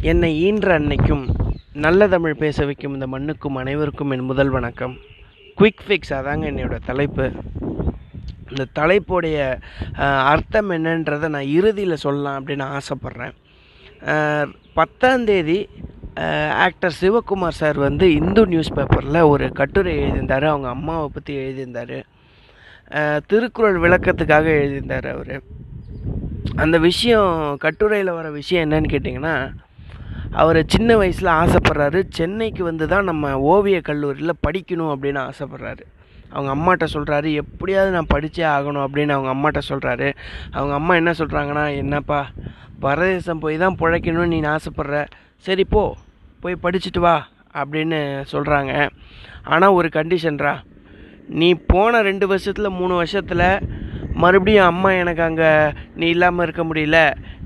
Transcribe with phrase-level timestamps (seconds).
[0.00, 1.22] என்னை ஈன்ற அன்னைக்கும்
[1.84, 4.94] நல்ல தமிழ் பேச வைக்கும் இந்த மண்ணுக்கும் அனைவருக்கும் என் முதல் வணக்கம்.
[5.58, 7.26] குயிக் ஃபிக்ஸ் அதாங்க என்னோடய தலைப்பு.
[8.50, 9.38] இந்த தலைப்புடைய
[10.32, 13.34] அர்த்தம் என்னன்றதை நான் இறுதியில் சொல்லலாம் அப்படின்னு ஆசைப்பட்றேன்.
[14.78, 15.58] பத்தாந்தேதி
[16.66, 20.50] ஆக்டர் சிவகுமார் சார் வந்து இந்து நியூஸ் பேப்பரில் ஒரு கட்டுரை எழுதியிருந்தார்.
[20.52, 21.98] அவங்க அம்மாவை பற்றி எழுதியிருந்தார்.
[23.26, 25.36] திருக்குறள் விளக்கத்துக்காக எழுதியிருந்தார் அவர்.
[26.56, 29.38] அந்த விஷயம் கட்டுரையில் வர விஷயம் என்னன்னு கேட்டிங்கன்னா
[30.40, 32.00] அவர் சின்ன வயசில் ஆசைப்பட்றாரு.
[32.08, 35.84] சென்னைக்கு வந்து தான் நம்ம ஓவிய கல்லூரியில் படிக்கணும் அப்படின்னு ஆசைப்பட்றாரு.
[36.32, 40.08] அவங்க அம்மாட்ட சொல்கிறாரு எப்படியாவது நான் படித்தே ஆகணும் அப்படின்னு அவங்க அம்மாட்ட சொல்கிறாரு
[40.52, 42.20] அவங்க அம்மா என்ன சொல்கிறாங்கன்னா என்னப்பா
[42.80, 45.04] பரதேசம் போய் தான் பிழைக்கணும்னு நீ ஆசைப்பட்ற.
[45.46, 45.96] சரி போ
[46.40, 47.16] போய் படிச்சுட்டு வா
[47.54, 48.88] அப்படின்னு சொல்கிறாங்க
[49.44, 50.54] ஆனால் ஒரு கண்டிஷன்ரா
[51.28, 53.46] நீ போன ரெண்டு வருஷத்தில் மூணு வருஷத்தில்
[54.12, 56.98] மறுபடியும் அம்மா எனக்கு அங்கே நீ இல்லாமல் இருக்க முடியல.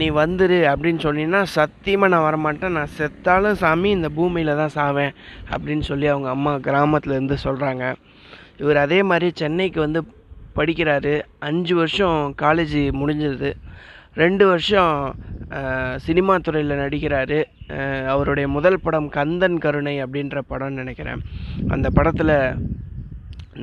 [0.00, 2.76] நீ வந்துரு அப்படின்னு சொன்னீங்கன்னா சத்தியமாக நான் வரமாட்டேன்.
[2.78, 5.12] நான் செத்தாலும் சாமி இந்த பூமியில் தான் சாவேன்
[5.54, 7.84] அப்படின்னு சொல்லி அவங்க அம்மா கிராமத்துலேருந்து சொல்கிறாங்க
[8.62, 10.00] இவர் அதே மாதிரி சென்னைக்கு வந்து
[10.58, 11.14] படிக்கிறாரு.
[11.48, 13.50] அஞ்சு வருஷம் காலேஜ் முடிஞ்சது.
[14.22, 14.92] ரெண்டு வருஷம்
[16.06, 17.38] சினிமா துறையில் நடிக்கிறாரு.
[18.12, 21.22] அவருடைய முதல் படம் கந்தன் கருணை அப்படின்ற படம்னு நினைக்கிறேன்.
[21.74, 22.36] அந்த படத்தில்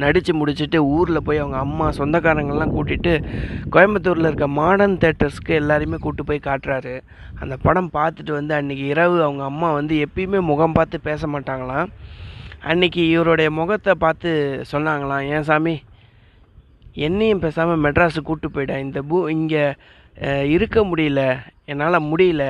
[0.02, 3.14] நடித்து முடிச்சுட்டு ஊரில் போய் அவங்க அம்மா சொந்தக்காரங்கள்லாம் கூட்டிகிட்டு
[3.74, 6.96] கோயம்புத்தூரில் இருக்க மாடர்ன் தேட்டர்ஸ்க்கு எல்லாரையுமே கூட்டி போய் காட்டுறாரு.
[7.42, 11.90] அந்த படம் பார்த்துட்டு வந்து அன்றைக்கி இரவு அவங்க அம்மா வந்து எப்பயுமே முகம் பார்த்து பேச மாட்டாங்களாம்.
[12.72, 14.32] அன்றைக்கி இவருடைய முகத்தை பார்த்து
[14.72, 15.76] சொன்னாங்களாம் ஏன் சாமி
[17.08, 19.64] என்னையும் பேசாமல் மெட்ராஸுக்கு கூட்டு போயிட்டேன் இந்த பூ இங்கே
[20.56, 21.22] இருக்க முடியல
[21.66, 22.46] என்னால் முடியல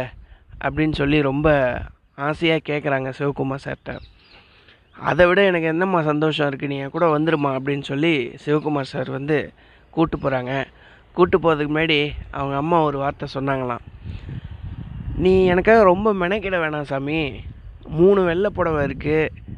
[0.63, 1.47] அப்படின்னு சொல்லி ரொம்ப
[2.27, 3.93] ஆசையாக கேட்குறாங்க சிவகுமார் சார்கிட்ட
[4.97, 9.37] அதை விட எனக்கு என்னம்மா சந்தோஷம் இருக்குது நீ என் கூட வந்துடுமா அப்படின்னு சொல்லி சிவகுமார் சார் வந்து
[9.95, 10.53] கூட்டு போகிறாங்க
[11.17, 11.97] கூட்டு போகிறதுக்கு முன்னாடி
[12.37, 13.85] அவங்க அம்மா ஒரு வார்த்தை சொன்னாங்களாம்.
[15.23, 17.21] நீ எனக்காக ரொம்ப மெனக்கிட வேணாம் சாமி.
[17.99, 19.49] மூணு வெள்ளை புடவை இருக்குது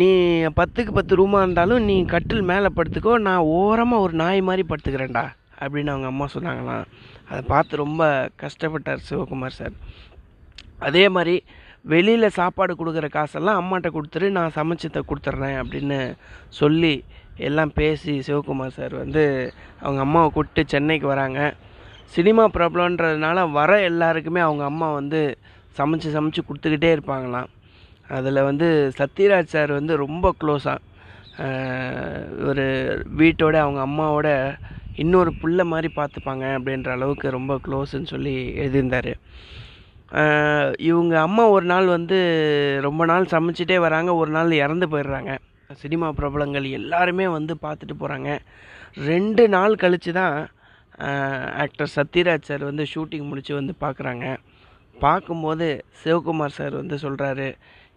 [0.00, 0.10] நீ
[0.58, 5.24] பத்துக்கு பத்து ரூமாக இருந்தாலும் நீ கட்டில் மேலே படுத்துக்கோ நான் ஓரமாக ஒரு நாய் மாதிரி படுத்துக்கிறேன்டா
[5.62, 6.84] அப்படின்னு அவங்க அம்மா சொன்னாங்களாம்.
[7.30, 8.02] அதை பார்த்து ரொம்ப
[8.42, 9.74] கஷ்டப்பட்டார் சிவகுமார் சார்.
[10.88, 11.36] அதே மாதிரி
[11.84, 15.98] வெளியில் சாப்பாடு கொடுக்குற காசெல்லாம் அம்மாட்ட கொடுத்துரு நான் சமைச்சதை கொடுத்துட்றேன் அப்படின்னு
[16.60, 16.94] சொல்லி
[17.46, 19.24] எல்லாம் பேசி சிவகுமார் சார் வந்து
[19.80, 21.40] அவங்க அம்மாவை கூப்பிட்டு சென்னைக்கு வராங்க.
[22.14, 25.20] சினிமா ப்ராப்ளம்ன்றதுனால வர எல்லாருக்குமே அவங்க அம்மா வந்து
[25.78, 27.50] சமைச்சு சமைச்சு கொடுத்துக்கிட்டே இருப்பாங்களாம்.
[28.16, 28.68] அதில் வந்து
[28.98, 30.78] சத்யராஜ் சார் வந்து ரொம்ப க்ளோஸாக
[32.48, 32.66] ஒரு
[33.20, 34.28] வீட்டோட அவங்க அம்மாவோட
[35.02, 39.12] இன்னொரு புள்ள மாதிரி பார்த்துப்பாங்க அப்படின்ற அளவுக்கு ரொம்ப க்ளோஸ்ன்னு சொல்லி எழுதியிருந்தார்.
[40.88, 42.18] இவங்க அம்மா ஒரு நாள் வந்து
[42.86, 44.10] ரொம்ப நாள் சமைச்சிட்டே வராங்க.
[44.14, 45.32] ஒரு நாள் இறந்து போயிடுறாங்க.
[45.82, 48.30] சினிமா பிரபலங்கள் எல்லாருமே வந்து பார்த்துட்டு போகிறாங்க
[49.10, 50.36] ரெண்டு நாள் கழித்து தான்
[51.64, 54.26] ஆக்டர் சத்யராஜ் சார் வந்து ஷூட்டிங் முடித்து வந்து பார்க்குறாங்க.
[54.96, 55.68] பார்க்கும்போது
[56.02, 57.48] சிவகுமார் சார் வந்து சொல்கிறாரு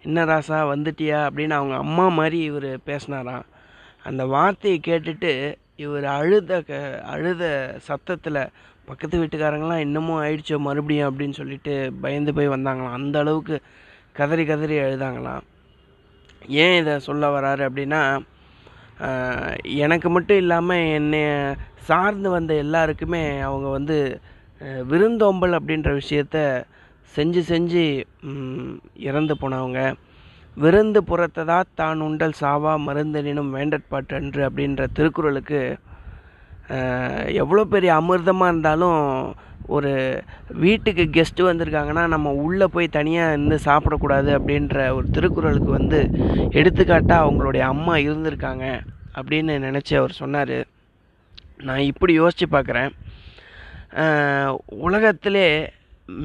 [0.05, 1.19] என்ன ராசா வந்துட்டியா?
[1.27, 3.45] அப்படின்னு அவங்க அம்மா மாதிரி இவர் பேசினாராம்.
[4.03, 5.33] அந்த வார்த்தையை கேட்டுட்டு
[5.85, 6.73] இவர் அழுத க
[7.13, 7.43] அழுத
[7.87, 8.41] சத்தத்தில்
[8.89, 11.73] பக்கத்து வீட்டுக்காரங்களாம் இன்னமும் ஆயிடுச்சோ மறுபடியும் அப்படின்னு சொல்லிட்டு
[12.03, 12.97] பயந்து போய் வந்தாங்களாம்.
[12.99, 13.55] அந்த அளவுக்கு
[14.19, 15.43] கதறி கதறி அழுதாங்களாம்.
[16.63, 18.01] ஏன் இதை சொல்ல வராரு அப்படின்னா
[19.85, 21.21] எனக்கு மட்டும் இல்லாமல் என்னை
[21.87, 23.97] சார்ந்து வந்த எல்லாருக்குமே அவங்க வந்து
[24.91, 26.37] விருந்தோம்பல் அப்படின்ற விஷயத்த
[27.13, 27.83] செஞ்சு செஞ்சு
[29.07, 29.81] இறந்து போனவங்க.
[30.57, 35.61] விருந்து புறத்ததா தான் உண்டல் சாவா மருந்தெனினும் வேண்டற்பாட்டு அன்று அப்படின்ற திருக்குறளுக்கு
[37.41, 38.99] எவ்வளோ பெரிய அமிர்தமாக இருந்தாலும்
[39.75, 39.91] ஒரு
[40.63, 45.99] வீட்டுக்கு கெஸ்ட்டு வந்திருக்காங்கன்னா நம்ம உள்ளே போய் தனியாக இருந்து சாப்பிடக்கூடாது அப்படின்ற ஒரு திருக்குறளுக்கு வந்து
[46.59, 48.65] எடுத்துக்காட்டாக அவங்களுடைய அம்மா இருந்திருக்காங்க
[49.17, 50.57] அப்படின்னு நினச்சி அவர் சொன்னார்.
[51.67, 52.91] நான் இப்படி யோசித்து பார்க்குறேன்.
[54.67, 55.47] உலகத்திலே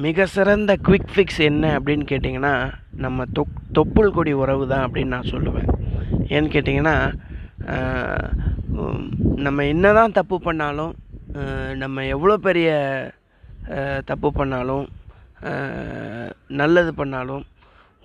[0.05, 2.55] மிக சிறந்த குவிக் ஃபிக்ஸ் என்ன அப்படின்னு கேட்டிங்கன்னா
[3.03, 5.69] நம்ம தொப் தொப்புள் கொடி உறவு தான் அப்படின்னு நான் சொல்லுவேன்.
[6.33, 6.97] ஏன்னு கேட்டிங்கன்னா
[9.45, 10.93] நம்ம என்ன தான் தப்பு பண்ணாலும்
[11.81, 12.69] நம்ம எவ்வளோ பெரிய
[14.09, 14.85] தப்பு பண்ணாலும்
[16.59, 17.43] நல்லது பண்ணாலும்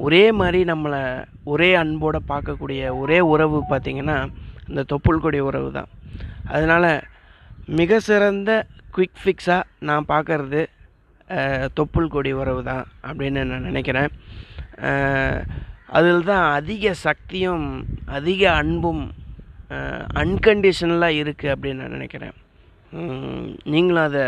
[0.05, 1.00] ஒரே மாதிரி நம்மளை
[1.52, 4.17] ஒரே அன்போடு பார்க்கக்கூடிய ஒரே உறவு பார்த்திங்கன்னா
[4.69, 5.90] இந்த தொப்புள் கொடி உறவு தான்.
[6.55, 6.90] அதனால்
[7.79, 8.50] மிக சிறந்த
[8.96, 10.62] குயிக் ஃபிக்ஸாக நான் பார்க்கறது
[11.79, 14.11] தொப்புள் கொடி உறவு தான் அப்படின்னு நான் நினைக்கிறேன்.
[15.99, 17.67] அதில் தான் அதிக சக்தியும்
[18.19, 19.05] அதிக அன்பும்
[20.22, 22.36] அன்கண்டிஷனலாக இருக்குது அப்படின்னு நான் நினைக்கிறேன்.
[23.64, 24.24] நீங்களும் அதை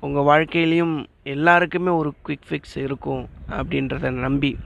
[0.00, 4.56] உங்கள் வாழ்க்கையிலையும் எல்லாருக்குமே ஒரு குயிக் ஃபிக்ஸ் இருக்கும் அப்படின்றத நம்பி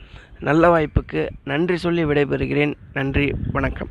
[0.41, 2.75] நல்ல வாய்ப்புக்கு நன்றி சொல்லி விடைபெறுகிறேன்.
[2.93, 3.89] நன்றி வணக்கம்.